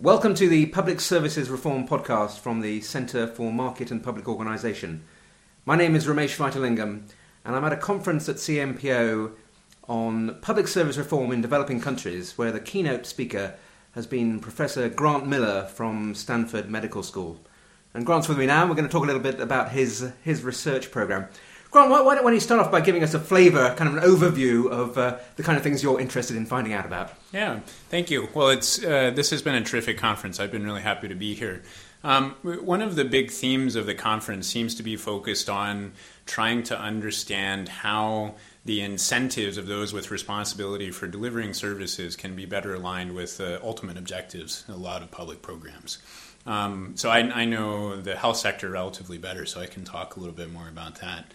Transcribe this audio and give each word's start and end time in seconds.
Welcome 0.00 0.36
to 0.36 0.48
the 0.48 0.66
Public 0.66 1.00
Services 1.00 1.50
Reform 1.50 1.88
podcast 1.88 2.38
from 2.38 2.60
the 2.60 2.80
Centre 2.82 3.26
for 3.26 3.52
Market 3.52 3.90
and 3.90 4.00
Public 4.00 4.28
Organisation. 4.28 5.02
My 5.66 5.74
name 5.74 5.96
is 5.96 6.06
Romesh 6.06 6.36
Vaitilingam, 6.36 7.02
and 7.44 7.56
I'm 7.56 7.64
at 7.64 7.72
a 7.72 7.76
conference 7.76 8.28
at 8.28 8.36
CMPO 8.36 9.32
on 9.88 10.38
public 10.40 10.68
service 10.68 10.96
reform 10.96 11.32
in 11.32 11.42
developing 11.42 11.80
countries, 11.80 12.38
where 12.38 12.52
the 12.52 12.60
keynote 12.60 13.06
speaker 13.06 13.56
has 13.96 14.06
been 14.06 14.38
Professor 14.38 14.88
Grant 14.88 15.26
Miller 15.26 15.64
from 15.66 16.14
Stanford 16.14 16.70
Medical 16.70 17.02
School. 17.02 17.40
And 17.92 18.06
Grant's 18.06 18.28
with 18.28 18.38
me 18.38 18.46
now, 18.46 18.60
and 18.60 18.70
we're 18.70 18.76
going 18.76 18.86
to 18.86 18.92
talk 18.92 19.02
a 19.02 19.06
little 19.06 19.20
bit 19.20 19.40
about 19.40 19.72
his, 19.72 20.12
his 20.22 20.44
research 20.44 20.92
program. 20.92 21.26
Grant, 21.70 21.90
why, 21.90 22.00
why 22.00 22.14
don't 22.14 22.32
you 22.32 22.40
start 22.40 22.60
off 22.60 22.72
by 22.72 22.80
giving 22.80 23.02
us 23.02 23.12
a 23.12 23.20
flavour, 23.20 23.74
kind 23.74 23.94
of 23.94 24.02
an 24.02 24.08
overview 24.08 24.70
of 24.70 24.96
uh, 24.96 25.18
the 25.36 25.42
kind 25.42 25.58
of 25.58 25.62
things 25.62 25.82
you're 25.82 26.00
interested 26.00 26.34
in 26.36 26.46
finding 26.46 26.72
out 26.72 26.86
about? 26.86 27.12
Yeah, 27.32 27.60
thank 27.90 28.10
you. 28.10 28.28
Well, 28.32 28.48
it's 28.48 28.82
uh, 28.82 29.10
this 29.14 29.30
has 29.30 29.42
been 29.42 29.54
a 29.54 29.62
terrific 29.62 29.98
conference. 29.98 30.40
I've 30.40 30.50
been 30.50 30.64
really 30.64 30.80
happy 30.80 31.08
to 31.08 31.14
be 31.14 31.34
here. 31.34 31.62
Um, 32.04 32.36
one 32.42 32.80
of 32.80 32.94
the 32.94 33.04
big 33.04 33.30
themes 33.30 33.74
of 33.74 33.86
the 33.86 33.94
conference 33.94 34.46
seems 34.46 34.74
to 34.76 34.82
be 34.82 34.96
focused 34.96 35.50
on 35.50 35.92
trying 36.26 36.62
to 36.64 36.78
understand 36.78 37.68
how 37.68 38.36
the 38.64 38.80
incentives 38.80 39.56
of 39.58 39.66
those 39.66 39.92
with 39.92 40.10
responsibility 40.10 40.90
for 40.90 41.06
delivering 41.06 41.54
services 41.54 42.16
can 42.16 42.36
be 42.36 42.44
better 42.44 42.74
aligned 42.74 43.14
with 43.14 43.36
the 43.38 43.62
ultimate 43.62 43.96
objectives 43.96 44.64
in 44.68 44.74
a 44.74 44.76
lot 44.76 45.02
of 45.02 45.10
public 45.10 45.42
programs. 45.42 45.98
Um, 46.46 46.92
so 46.96 47.10
I, 47.10 47.18
I, 47.18 47.44
know 47.44 48.00
the 48.00 48.16
health 48.16 48.38
sector 48.38 48.70
relatively 48.70 49.18
better, 49.18 49.44
so 49.44 49.60
I 49.60 49.66
can 49.66 49.84
talk 49.84 50.16
a 50.16 50.20
little 50.20 50.34
bit 50.34 50.50
more 50.50 50.66
about 50.68 51.00
that. 51.00 51.26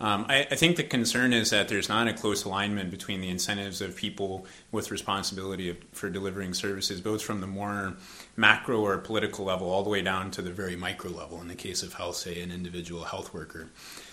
Um, 0.00 0.26
I, 0.28 0.40
I, 0.50 0.56
think 0.56 0.76
the 0.76 0.82
concern 0.82 1.32
is 1.32 1.50
that 1.50 1.68
there's 1.68 1.88
not 1.88 2.06
a 2.06 2.12
close 2.12 2.44
alignment 2.44 2.90
between 2.90 3.22
the 3.22 3.28
incentives 3.28 3.80
of 3.80 3.96
people 3.96 4.44
with 4.70 4.90
responsibility 4.90 5.74
for 5.92 6.10
delivering 6.10 6.52
services, 6.52 7.00
both 7.00 7.22
from 7.22 7.40
the 7.40 7.46
more 7.46 7.94
macro 8.36 8.80
or 8.80 8.98
political 8.98 9.46
level 9.46 9.70
all 9.70 9.82
the 9.82 9.88
way 9.88 10.02
down 10.02 10.30
to 10.32 10.42
the 10.42 10.50
very 10.50 10.76
micro 10.76 11.10
level, 11.10 11.40
in 11.40 11.48
the 11.48 11.54
case 11.54 11.82
of 11.82 11.94
health, 11.94 12.16
say, 12.16 12.42
an 12.42 12.50
individual 12.50 13.04
health 13.04 13.32
worker. 13.32 13.68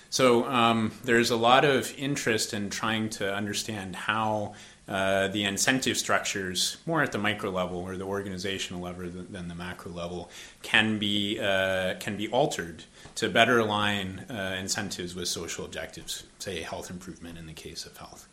So 0.10 0.46
um, 0.46 0.92
there's 1.04 1.32
a 1.32 1.36
lot 1.36 1.66
of 1.66 1.92
interest 1.98 2.54
in 2.54 2.70
trying 2.70 3.10
to 3.12 3.34
understand 3.34 3.96
how 3.96 4.54
uh, 4.88 5.30
the 5.30 5.46
incentive 5.46 5.98
structures, 5.98 6.78
more 6.86 7.02
at 7.02 7.12
the 7.12 7.18
micro 7.18 7.50
level 7.50 7.80
or 7.80 7.96
the 7.96 8.04
organizational 8.04 8.82
level 8.82 9.10
than 9.10 9.48
the 9.48 9.56
macro 9.56 9.92
level, 9.92 10.30
can 10.62 11.00
be 11.00 11.40
uh, 11.40 11.96
can 12.00 12.18
be 12.18 12.28
altered 12.30 12.84
to 13.16 13.30
better 13.30 13.60
align 13.60 14.26
uh, 14.30 14.58
incentives 14.60 15.16
with 15.16 15.28
social 15.28 15.64
objectives, 15.64 16.24
say 16.40 16.62
health 16.62 16.90
improvement 16.90 17.38
in 17.38 17.48
the 17.48 17.54
case 17.54 17.86
of 17.86 17.96
health. 17.98 18.28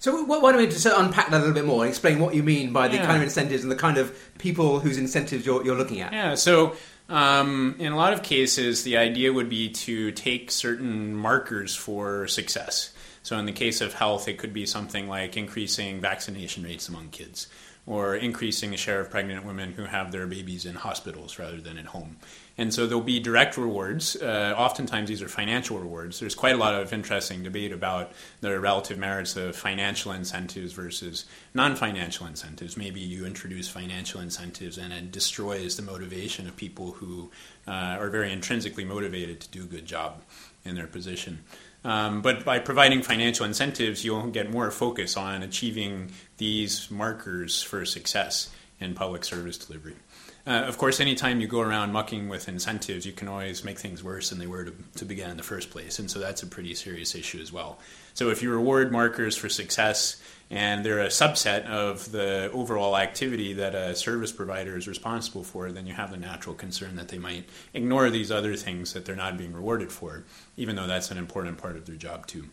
So 0.00 0.22
why 0.24 0.52
don't 0.52 0.60
we 0.60 0.66
just 0.66 0.84
unpack 0.84 1.30
that 1.30 1.36
a 1.36 1.38
little 1.38 1.54
bit 1.54 1.64
more 1.64 1.82
and 1.82 1.88
explain 1.88 2.18
what 2.18 2.34
you 2.34 2.42
mean 2.42 2.74
by 2.74 2.88
the 2.88 2.96
yeah. 2.96 3.06
kind 3.06 3.16
of 3.16 3.22
incentives 3.22 3.62
and 3.62 3.72
the 3.72 3.76
kind 3.76 3.96
of 3.96 4.14
people 4.36 4.80
whose 4.80 4.98
incentives 4.98 5.46
you're, 5.46 5.64
you're 5.64 5.78
looking 5.78 6.02
at? 6.02 6.12
Yeah, 6.12 6.34
so 6.34 6.76
um, 7.08 7.76
in 7.78 7.92
a 7.92 7.96
lot 7.96 8.12
of 8.12 8.22
cases, 8.22 8.84
the 8.84 8.96
idea 8.96 9.32
would 9.32 9.48
be 9.48 9.70
to 9.70 10.12
take 10.12 10.50
certain 10.50 11.14
markers 11.14 11.74
for 11.74 12.26
success. 12.26 12.93
So 13.24 13.38
in 13.38 13.46
the 13.46 13.52
case 13.52 13.80
of 13.80 13.94
health, 13.94 14.28
it 14.28 14.38
could 14.38 14.52
be 14.52 14.66
something 14.66 15.08
like 15.08 15.36
increasing 15.36 16.00
vaccination 16.00 16.62
rates 16.62 16.88
among 16.88 17.08
kids 17.08 17.48
or 17.86 18.14
increasing 18.14 18.70
the 18.70 18.76
share 18.76 19.00
of 19.00 19.10
pregnant 19.10 19.44
women 19.44 19.72
who 19.72 19.84
have 19.84 20.12
their 20.12 20.26
babies 20.26 20.64
in 20.64 20.74
hospitals 20.74 21.38
rather 21.38 21.60
than 21.60 21.76
at 21.78 21.86
home. 21.86 22.16
And 22.56 22.72
so 22.72 22.86
there'll 22.86 23.02
be 23.02 23.20
direct 23.20 23.56
rewards. 23.56 24.14
Uh, 24.16 24.54
oftentimes, 24.56 25.08
these 25.08 25.22
are 25.22 25.28
financial 25.28 25.78
rewards. 25.78 26.20
There's 26.20 26.34
quite 26.34 26.54
a 26.54 26.58
lot 26.58 26.74
of 26.74 26.92
interesting 26.92 27.42
debate 27.42 27.72
about 27.72 28.12
the 28.40 28.58
relative 28.60 28.98
merits 28.98 29.36
of 29.36 29.56
financial 29.56 30.12
incentives 30.12 30.72
versus 30.72 31.24
non 31.54 31.76
financial 31.76 32.26
incentives. 32.26 32.76
Maybe 32.76 33.00
you 33.00 33.26
introduce 33.26 33.68
financial 33.68 34.20
incentives 34.20 34.78
and 34.78 34.92
it 34.92 35.10
destroys 35.10 35.76
the 35.76 35.82
motivation 35.82 36.46
of 36.46 36.56
people 36.56 36.92
who 36.92 37.30
uh, 37.66 37.70
are 37.70 38.10
very 38.10 38.32
intrinsically 38.32 38.84
motivated 38.84 39.40
to 39.40 39.48
do 39.48 39.64
a 39.64 39.66
good 39.66 39.86
job 39.86 40.22
in 40.64 40.74
their 40.74 40.86
position. 40.86 41.40
Um, 41.84 42.22
but 42.22 42.44
by 42.44 42.58
providing 42.60 43.02
financial 43.02 43.44
incentives, 43.44 44.04
you'll 44.04 44.28
get 44.28 44.50
more 44.50 44.70
focus 44.70 45.16
on 45.16 45.42
achieving 45.42 46.12
these 46.38 46.90
markers 46.90 47.62
for 47.62 47.84
success 47.84 48.50
in 48.80 48.94
public 48.94 49.24
service 49.24 49.58
delivery. 49.58 49.94
Uh, 50.46 50.64
of 50.66 50.76
course, 50.76 51.00
anytime 51.00 51.40
you 51.40 51.46
go 51.46 51.60
around 51.60 51.90
mucking 51.90 52.28
with 52.28 52.48
incentives, 52.48 53.06
you 53.06 53.12
can 53.12 53.28
always 53.28 53.64
make 53.64 53.78
things 53.78 54.04
worse 54.04 54.28
than 54.28 54.38
they 54.38 54.46
were 54.46 54.64
to, 54.64 54.74
to 54.96 55.06
begin 55.06 55.30
in 55.30 55.38
the 55.38 55.42
first 55.42 55.70
place. 55.70 55.98
And 55.98 56.10
so 56.10 56.18
that's 56.18 56.42
a 56.42 56.46
pretty 56.46 56.74
serious 56.74 57.14
issue 57.14 57.40
as 57.40 57.50
well. 57.50 57.78
So 58.12 58.28
if 58.28 58.42
you 58.42 58.50
reward 58.50 58.92
markers 58.92 59.38
for 59.38 59.48
success 59.48 60.22
and 60.50 60.84
they're 60.84 61.00
a 61.00 61.08
subset 61.08 61.64
of 61.64 62.12
the 62.12 62.50
overall 62.52 62.94
activity 62.98 63.54
that 63.54 63.74
a 63.74 63.96
service 63.96 64.32
provider 64.32 64.76
is 64.76 64.86
responsible 64.86 65.44
for, 65.44 65.72
then 65.72 65.86
you 65.86 65.94
have 65.94 66.10
the 66.10 66.18
natural 66.18 66.54
concern 66.54 66.96
that 66.96 67.08
they 67.08 67.18
might 67.18 67.48
ignore 67.72 68.10
these 68.10 68.30
other 68.30 68.54
things 68.54 68.92
that 68.92 69.06
they're 69.06 69.16
not 69.16 69.38
being 69.38 69.54
rewarded 69.54 69.90
for, 69.90 70.24
even 70.58 70.76
though 70.76 70.86
that's 70.86 71.10
an 71.10 71.16
important 71.16 71.56
part 71.56 71.76
of 71.76 71.86
their 71.86 71.96
job 71.96 72.26
too. 72.26 72.44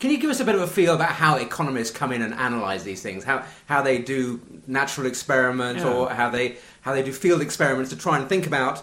Can 0.00 0.10
you 0.10 0.16
give 0.16 0.30
us 0.30 0.40
a 0.40 0.46
bit 0.46 0.54
of 0.54 0.62
a 0.62 0.66
feel 0.66 0.94
about 0.94 1.10
how 1.10 1.36
economists 1.36 1.90
come 1.90 2.10
in 2.10 2.22
and 2.22 2.32
analyze 2.32 2.84
these 2.84 3.02
things? 3.02 3.22
How 3.22 3.44
how 3.66 3.82
they 3.82 3.98
do 3.98 4.40
natural 4.66 5.06
experiments 5.06 5.82
yeah. 5.82 5.92
or 5.92 6.10
how 6.10 6.30
they 6.30 6.56
how 6.80 6.94
they 6.94 7.02
do 7.02 7.12
field 7.12 7.42
experiments 7.42 7.90
to 7.90 7.98
try 7.98 8.18
and 8.18 8.26
think 8.26 8.46
about 8.46 8.82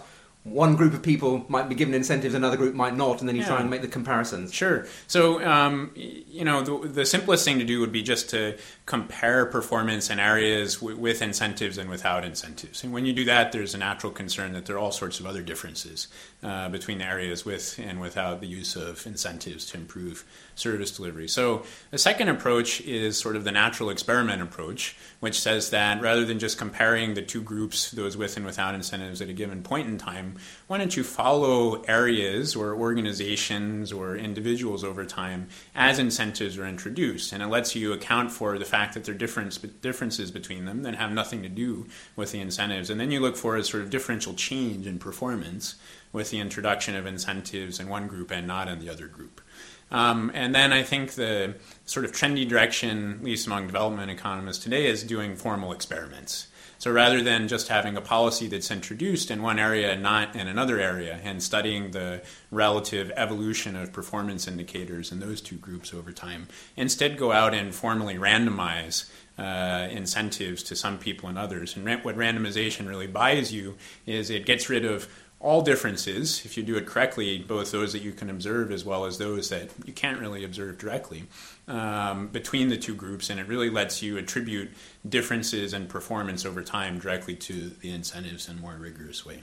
one 0.50 0.76
group 0.76 0.94
of 0.94 1.02
people 1.02 1.44
might 1.48 1.68
be 1.68 1.74
given 1.74 1.94
incentives, 1.94 2.34
another 2.34 2.56
group 2.56 2.74
might 2.74 2.96
not, 2.96 3.20
and 3.20 3.28
then 3.28 3.36
you 3.36 3.42
yeah. 3.42 3.48
try 3.48 3.60
and 3.60 3.70
make 3.70 3.82
the 3.82 3.88
comparisons. 3.88 4.52
Sure. 4.52 4.86
So, 5.06 5.44
um, 5.44 5.92
you 5.94 6.44
know, 6.44 6.62
the, 6.62 6.88
the, 6.88 7.06
simplest 7.06 7.44
thing 7.44 7.58
to 7.58 7.64
do 7.64 7.80
would 7.80 7.92
be 7.92 8.02
just 8.02 8.30
to 8.30 8.58
compare 8.86 9.46
performance 9.46 10.10
in 10.10 10.18
areas 10.18 10.76
w- 10.76 10.96
with 10.96 11.22
incentives 11.22 11.78
and 11.78 11.88
without 11.88 12.24
incentives. 12.24 12.84
And 12.84 12.92
when 12.92 13.06
you 13.06 13.12
do 13.12 13.24
that, 13.26 13.52
there's 13.52 13.74
a 13.74 13.78
natural 13.78 14.12
concern 14.12 14.52
that 14.52 14.66
there 14.66 14.76
are 14.76 14.78
all 14.78 14.92
sorts 14.92 15.20
of 15.20 15.26
other 15.26 15.42
differences 15.42 16.08
uh, 16.42 16.68
between 16.68 17.00
areas 17.00 17.44
with 17.44 17.78
and 17.82 18.00
without 18.00 18.40
the 18.40 18.46
use 18.46 18.76
of 18.76 19.06
incentives 19.06 19.66
to 19.66 19.76
improve 19.76 20.24
service 20.54 20.90
delivery. 20.90 21.28
So, 21.28 21.64
the 21.90 21.98
second 21.98 22.28
approach 22.28 22.80
is 22.82 23.16
sort 23.16 23.36
of 23.36 23.44
the 23.44 23.52
natural 23.52 23.90
experiment 23.90 24.42
approach, 24.42 24.96
which 25.20 25.40
says 25.40 25.70
that 25.70 26.00
rather 26.00 26.24
than 26.24 26.38
just 26.38 26.58
comparing 26.58 27.14
the 27.14 27.22
two 27.22 27.42
groups, 27.42 27.90
those 27.90 28.16
with 28.16 28.36
and 28.36 28.46
without 28.46 28.74
incentives 28.74 29.20
at 29.20 29.28
a 29.28 29.32
given 29.32 29.62
point 29.62 29.88
in 29.88 29.98
time, 29.98 30.36
why 30.66 30.78
don't 30.78 30.96
you 30.96 31.04
follow 31.04 31.82
areas 31.82 32.54
or 32.54 32.74
organizations 32.74 33.92
or 33.92 34.16
individuals 34.16 34.84
over 34.84 35.04
time 35.04 35.48
as 35.74 35.98
incentives 35.98 36.58
are 36.58 36.66
introduced? 36.66 37.32
And 37.32 37.42
it 37.42 37.46
lets 37.48 37.74
you 37.74 37.92
account 37.92 38.30
for 38.30 38.58
the 38.58 38.64
fact 38.64 38.94
that 38.94 39.04
there 39.04 39.14
are 39.14 39.18
difference, 39.18 39.58
differences 39.58 40.30
between 40.30 40.64
them 40.64 40.82
that 40.82 40.94
have 40.94 41.12
nothing 41.12 41.42
to 41.42 41.48
do 41.48 41.86
with 42.16 42.32
the 42.32 42.40
incentives. 42.40 42.90
And 42.90 43.00
then 43.00 43.10
you 43.10 43.20
look 43.20 43.36
for 43.36 43.56
a 43.56 43.64
sort 43.64 43.82
of 43.82 43.90
differential 43.90 44.34
change 44.34 44.86
in 44.86 44.98
performance 44.98 45.76
with 46.12 46.30
the 46.30 46.40
introduction 46.40 46.96
of 46.96 47.06
incentives 47.06 47.80
in 47.80 47.88
one 47.88 48.06
group 48.06 48.30
and 48.30 48.46
not 48.46 48.68
in 48.68 48.78
the 48.78 48.90
other 48.90 49.06
group. 49.06 49.40
Um, 49.90 50.30
and 50.34 50.54
then 50.54 50.72
I 50.72 50.82
think 50.82 51.12
the 51.12 51.54
sort 51.86 52.04
of 52.04 52.12
trendy 52.12 52.46
direction, 52.46 53.18
at 53.20 53.24
least 53.24 53.46
among 53.46 53.66
development 53.66 54.10
economists 54.10 54.62
today, 54.62 54.86
is 54.86 55.02
doing 55.02 55.36
formal 55.36 55.72
experiments. 55.72 56.48
So 56.78 56.92
rather 56.92 57.22
than 57.22 57.48
just 57.48 57.68
having 57.68 57.96
a 57.96 58.00
policy 58.00 58.46
that's 58.46 58.70
introduced 58.70 59.30
in 59.32 59.42
one 59.42 59.58
area 59.58 59.92
and 59.92 60.02
not 60.02 60.36
in 60.36 60.46
another 60.46 60.78
area, 60.78 61.18
and 61.24 61.42
studying 61.42 61.90
the 61.90 62.22
relative 62.52 63.10
evolution 63.16 63.74
of 63.74 63.92
performance 63.92 64.46
indicators 64.46 65.10
in 65.10 65.18
those 65.18 65.40
two 65.40 65.56
groups 65.56 65.92
over 65.92 66.12
time, 66.12 66.46
instead 66.76 67.18
go 67.18 67.32
out 67.32 67.52
and 67.52 67.74
formally 67.74 68.14
randomize 68.14 69.10
uh, 69.38 69.88
incentives 69.90 70.62
to 70.64 70.76
some 70.76 70.98
people 70.98 71.28
and 71.28 71.36
others. 71.36 71.76
And 71.76 71.84
what 72.04 72.16
randomization 72.16 72.88
really 72.88 73.06
buys 73.08 73.52
you 73.52 73.76
is 74.06 74.30
it 74.30 74.46
gets 74.46 74.68
rid 74.68 74.84
of 74.84 75.08
all 75.40 75.62
differences, 75.62 76.44
if 76.44 76.56
you 76.56 76.64
do 76.64 76.76
it 76.76 76.86
correctly, 76.86 77.38
both 77.38 77.70
those 77.70 77.92
that 77.92 78.02
you 78.02 78.10
can 78.12 78.28
observe 78.28 78.72
as 78.72 78.84
well 78.84 79.04
as 79.04 79.18
those 79.18 79.50
that 79.50 79.70
you 79.84 79.92
can't 79.92 80.18
really 80.18 80.44
observe 80.44 80.78
directly, 80.78 81.24
um, 81.68 82.28
between 82.28 82.68
the 82.68 82.76
two 82.76 82.94
groups, 82.94 83.30
and 83.30 83.38
it 83.38 83.46
really 83.46 83.70
lets 83.70 84.02
you 84.02 84.16
attribute 84.16 84.70
differences 85.08 85.72
in 85.74 85.86
performance 85.86 86.44
over 86.44 86.62
time 86.62 86.98
directly 86.98 87.34
to 87.36 87.70
the 87.80 87.90
incentives 87.90 88.48
in 88.48 88.58
a 88.58 88.60
more 88.60 88.76
rigorous 88.76 89.24
way. 89.24 89.42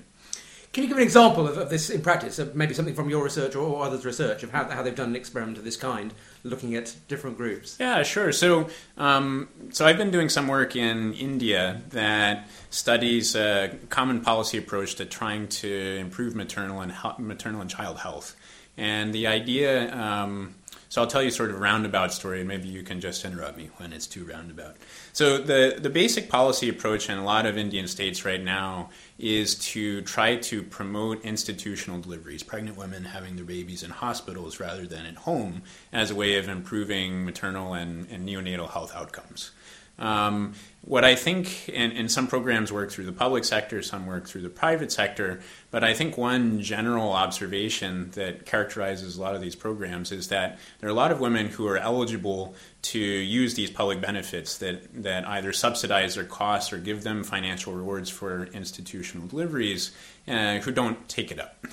Can 0.74 0.84
you 0.84 0.90
give 0.90 0.98
an 0.98 1.04
example 1.04 1.48
of, 1.48 1.58
of 1.58 1.70
this 1.70 1.90
in 1.90 2.02
practice, 2.02 2.38
of 2.38 2.54
maybe 2.54 2.74
something 2.74 2.96
from 2.96 3.10
your 3.10 3.24
research 3.24 3.56
or, 3.56 3.66
or 3.66 3.86
others' 3.86 4.04
research, 4.04 4.44
of 4.44 4.52
how, 4.52 4.68
how 4.70 4.84
they've 4.84 4.94
done 4.94 5.12
an 5.12 5.16
experiment 5.16 5.58
of 5.58 5.64
this 5.64 5.78
kind, 5.78 6.14
looking 6.44 6.76
at 6.76 6.94
different 7.08 7.38
groups? 7.38 7.78
Yeah, 7.80 8.04
sure. 8.04 8.34
So, 8.34 8.70
um, 8.98 9.48
so 9.72 9.86
I've 9.86 9.96
been 9.96 10.12
doing 10.12 10.28
some 10.28 10.50
work 10.50 10.76
in 10.76 11.14
India 11.14 11.82
that 11.92 12.50
studies 12.72 13.38
a 13.38 13.74
common 13.88 14.20
policy 14.20 14.58
approach 14.58 14.96
to 14.96 15.06
trying 15.06 15.48
to 15.48 15.96
improve 15.98 16.36
maternal 16.36 16.82
and 16.82 16.94
maternal 17.20 17.62
and 17.62 17.70
child 17.70 18.00
health, 18.00 18.36
and 18.76 19.14
the 19.14 19.28
idea. 19.28 19.96
Um, 19.96 20.56
so 20.96 21.02
I'll 21.02 21.08
tell 21.08 21.22
you 21.22 21.30
sort 21.30 21.50
of 21.50 21.60
roundabout 21.60 22.14
story, 22.14 22.40
and 22.40 22.48
maybe 22.48 22.70
you 22.70 22.82
can 22.82 23.02
just 23.02 23.26
interrupt 23.26 23.58
me 23.58 23.70
when 23.76 23.92
it's 23.92 24.08
too 24.08 24.24
roundabout. 24.24 24.78
So 25.12 25.38
the 25.38 25.78
the 25.78 25.90
basic 25.90 26.30
policy 26.30 26.70
approach 26.70 27.10
in 27.10 27.18
a 27.18 27.26
lot 27.26 27.46
of 27.46 27.58
Indian 27.58 27.86
states 27.90 28.24
right 28.24 28.42
now 28.42 28.92
is 29.20 29.56
to 29.74 30.04
try 30.04 30.38
to 30.38 30.64
promote 30.64 31.22
institutional 31.26 32.00
deliveries, 32.00 32.44
pregnant 32.44 32.78
women 32.78 33.04
having 33.04 33.36
their 33.36 33.44
babies 33.44 33.84
in 33.84 33.90
hospitals 33.90 34.62
rather 34.62 34.86
than 34.86 35.06
at 35.06 35.18
home, 35.18 35.64
as 35.92 36.12
a 36.12 36.16
way 36.16 36.38
of 36.38 36.48
improving 36.48 37.26
maternal 37.26 37.74
and, 37.74 38.10
and 38.10 38.26
neonatal 38.26 38.72
health 38.72 38.96
outcomes. 38.96 39.52
Um, 39.98 40.54
what 40.82 41.04
I 41.04 41.16
think, 41.16 41.70
and, 41.74 41.94
and, 41.94 42.12
some 42.12 42.28
programs 42.28 42.72
work 42.72 42.92
through 42.92 43.06
the 43.06 43.14
public 43.14 43.44
sector, 43.44 43.82
some 43.82 44.06
work 44.06 44.28
through 44.28 44.42
the 44.42 44.50
private 44.50 44.92
sector, 44.92 45.40
but 45.72 45.84
I 45.84 45.94
think 45.94 46.18
one 46.18 46.62
general 46.62 47.14
observation 47.14 48.12
that 48.12 48.46
characterizes 48.46 49.18
a 49.18 49.22
lot 49.22 49.36
of 49.36 49.42
these 49.42 49.56
programs 49.56 50.12
is 50.12 50.28
that 50.28 50.60
there 50.80 50.90
are 50.90 50.92
a 50.92 50.96
lot 50.96 51.12
of 51.12 51.22
women 51.22 51.48
who 51.48 51.66
are 51.68 51.78
eligible 51.78 52.56
to 52.84 53.00
use 53.00 53.56
these 53.56 53.72
public 53.72 54.02
benefits 54.02 54.58
that, 54.58 55.04
that 55.04 55.26
either 55.28 55.54
subsidize 55.54 56.16
their 56.16 56.26
costs 56.26 56.72
or 56.74 56.78
give 56.78 57.04
them 57.04 57.24
financial 57.24 57.74
rewards 57.74 58.10
for 58.10 58.46
institutional 58.48 59.28
deliveries 59.28 59.92
uh, 60.28 60.58
who 60.58 60.72
don't 60.72 61.08
take 61.08 61.32
it 61.32 61.40
up. 61.40 61.66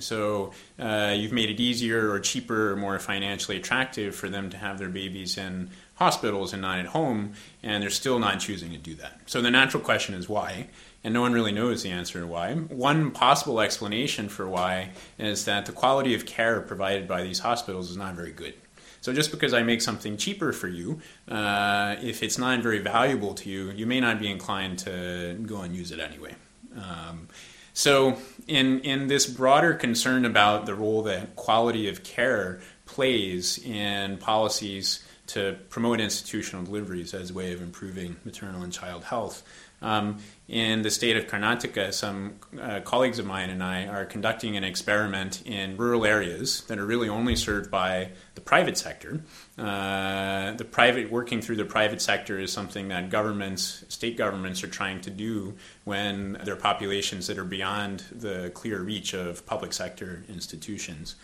So 0.00 0.52
uh, 0.78 1.14
you've 1.16 1.32
made 1.32 1.50
it 1.50 1.60
easier 1.60 2.10
or 2.10 2.18
cheaper 2.18 2.72
or 2.72 2.76
more 2.76 2.98
financially 2.98 3.56
attractive 3.56 4.14
for 4.14 4.28
them 4.28 4.50
to 4.50 4.56
have 4.56 4.78
their 4.78 4.88
babies 4.88 5.38
in 5.38 5.70
hospitals 5.94 6.52
and 6.52 6.62
not 6.62 6.78
at 6.78 6.86
home, 6.86 7.34
and 7.62 7.82
they're 7.82 7.90
still 7.90 8.18
not 8.18 8.40
choosing 8.40 8.72
to 8.72 8.78
do 8.78 8.94
that. 8.96 9.20
So 9.26 9.40
the 9.40 9.50
natural 9.50 9.82
question 9.82 10.14
is 10.14 10.28
why, 10.28 10.68
and 11.04 11.14
no 11.14 11.20
one 11.20 11.32
really 11.32 11.52
knows 11.52 11.82
the 11.82 11.90
answer 11.90 12.20
to 12.20 12.26
why. 12.26 12.54
One 12.54 13.12
possible 13.12 13.60
explanation 13.60 14.28
for 14.28 14.48
why 14.48 14.90
is 15.18 15.44
that 15.44 15.66
the 15.66 15.72
quality 15.72 16.14
of 16.14 16.26
care 16.26 16.60
provided 16.60 17.06
by 17.06 17.22
these 17.22 17.38
hospitals 17.38 17.90
is 17.90 17.96
not 17.96 18.14
very 18.14 18.32
good. 18.32 18.54
So 19.00 19.12
just 19.12 19.30
because 19.30 19.54
I 19.54 19.62
make 19.62 19.80
something 19.80 20.16
cheaper 20.16 20.52
for 20.52 20.66
you, 20.66 21.00
uh, 21.28 21.96
if 22.02 22.24
it's 22.24 22.36
not 22.36 22.60
very 22.60 22.80
valuable 22.80 23.34
to 23.34 23.48
you, 23.48 23.70
you 23.70 23.86
may 23.86 24.00
not 24.00 24.18
be 24.18 24.28
inclined 24.28 24.80
to 24.80 25.38
go 25.46 25.60
and 25.60 25.74
use 25.74 25.92
it 25.92 26.00
anyway. 26.00 26.34
Um, 26.76 27.28
so, 27.72 28.18
in 28.46 28.80
in 28.80 29.06
this 29.08 29.26
broader 29.26 29.74
concern 29.74 30.24
about 30.24 30.66
the 30.66 30.74
role 30.74 31.02
that 31.04 31.36
quality 31.36 31.88
of 31.88 32.02
care 32.02 32.60
plays 32.86 33.58
in 33.64 34.16
policies 34.18 35.04
to 35.28 35.58
promote 35.68 36.00
institutional 36.00 36.64
deliveries 36.64 37.12
as 37.12 37.30
a 37.30 37.34
way 37.34 37.52
of 37.52 37.60
improving 37.60 38.16
maternal 38.24 38.62
and 38.62 38.72
child 38.72 39.04
health. 39.04 39.42
Um, 39.80 40.18
in 40.48 40.82
the 40.82 40.90
state 40.90 41.16
of 41.16 41.26
Karnataka, 41.26 41.92
some 41.92 42.36
uh, 42.60 42.80
colleagues 42.80 43.18
of 43.18 43.26
mine 43.26 43.50
and 43.50 43.62
I 43.62 43.86
are 43.86 44.04
conducting 44.04 44.56
an 44.56 44.64
experiment 44.64 45.42
in 45.46 45.76
rural 45.76 46.04
areas 46.04 46.62
that 46.62 46.78
are 46.78 46.86
really 46.86 47.08
only 47.08 47.36
served 47.36 47.70
by 47.70 48.10
the 48.34 48.40
private 48.40 48.78
sector. 48.78 49.20
Uh, 49.56 50.52
the 50.52 50.64
private 50.64 51.10
working 51.10 51.40
through 51.40 51.56
the 51.56 51.64
private 51.64 52.00
sector 52.00 52.38
is 52.38 52.52
something 52.52 52.88
that 52.88 53.10
governments, 53.10 53.84
state 53.88 54.16
governments, 54.16 54.64
are 54.64 54.68
trying 54.68 55.00
to 55.02 55.10
do 55.10 55.54
when 55.84 56.38
there 56.44 56.54
are 56.54 56.58
populations 56.58 57.26
that 57.26 57.38
are 57.38 57.44
beyond 57.44 58.04
the 58.10 58.50
clear 58.54 58.80
reach 58.80 59.14
of 59.14 59.44
public 59.46 59.72
sector 59.72 60.24
institutions. 60.28 61.14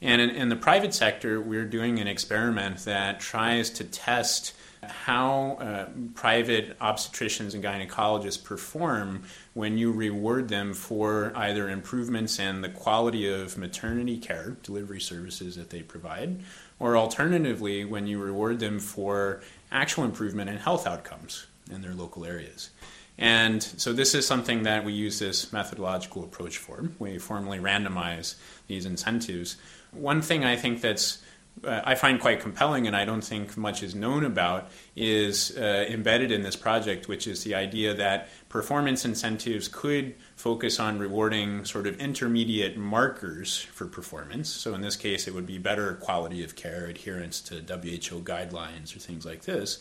And 0.00 0.20
in, 0.20 0.30
in, 0.30 0.48
the 0.48 0.56
private 0.56 0.94
sector, 0.94 1.40
we're 1.40 1.64
doing 1.64 1.98
an 1.98 2.06
experiment 2.06 2.84
that 2.84 3.18
tries 3.18 3.68
to 3.70 3.84
test 3.84 4.54
how 4.82 5.58
uh, 5.60 5.86
private 6.14 6.78
obstetricians 6.78 7.54
and 7.54 7.62
gynecologists 7.62 8.42
perform 8.42 9.22
when 9.54 9.78
you 9.78 9.90
reward 9.90 10.48
them 10.48 10.72
for 10.74 11.32
either 11.34 11.68
improvements 11.68 12.38
in 12.38 12.60
the 12.60 12.68
quality 12.68 13.28
of 13.28 13.56
maternity 13.58 14.18
care, 14.18 14.56
delivery 14.62 15.00
services 15.00 15.56
that 15.56 15.70
they 15.70 15.82
provide, 15.82 16.40
or 16.78 16.96
alternatively, 16.96 17.84
when 17.84 18.06
you 18.06 18.20
reward 18.22 18.60
them 18.60 18.78
for 18.78 19.40
actual 19.72 20.04
improvement 20.04 20.48
in 20.48 20.56
health 20.56 20.86
outcomes 20.86 21.46
in 21.70 21.82
their 21.82 21.94
local 21.94 22.24
areas. 22.24 22.70
And 23.20 23.60
so 23.62 23.92
this 23.92 24.14
is 24.14 24.26
something 24.26 24.62
that 24.62 24.84
we 24.84 24.92
use 24.92 25.18
this 25.18 25.52
methodological 25.52 26.22
approach 26.22 26.56
for. 26.56 26.88
We 27.00 27.18
formally 27.18 27.58
randomize 27.58 28.36
these 28.68 28.86
incentives 28.86 29.56
one 29.92 30.22
thing 30.22 30.44
I 30.44 30.56
think 30.56 30.80
that's 30.80 31.22
I 31.64 31.94
find 31.94 32.20
quite 32.20 32.40
compelling 32.40 32.86
and 32.86 32.96
I 32.96 33.04
don't 33.04 33.24
think 33.24 33.56
much 33.56 33.82
is 33.82 33.94
known 33.94 34.24
about 34.24 34.70
is 34.96 35.56
uh, 35.56 35.86
embedded 35.88 36.30
in 36.30 36.42
this 36.42 36.56
project, 36.56 37.08
which 37.08 37.26
is 37.26 37.44
the 37.44 37.54
idea 37.54 37.94
that 37.94 38.28
performance 38.48 39.04
incentives 39.04 39.68
could 39.68 40.14
focus 40.36 40.78
on 40.78 40.98
rewarding 40.98 41.64
sort 41.64 41.86
of 41.86 41.98
intermediate 42.00 42.76
markers 42.76 43.58
for 43.58 43.86
performance. 43.86 44.48
So, 44.48 44.74
in 44.74 44.80
this 44.80 44.96
case, 44.96 45.26
it 45.26 45.34
would 45.34 45.46
be 45.46 45.58
better 45.58 45.94
quality 45.94 46.44
of 46.44 46.56
care, 46.56 46.86
adherence 46.86 47.40
to 47.42 47.56
WHO 47.56 48.22
guidelines, 48.22 48.94
or 48.94 48.98
things 48.98 49.24
like 49.24 49.42
this. 49.42 49.78